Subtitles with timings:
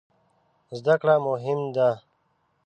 [0.77, 1.89] زده کړه مهم ده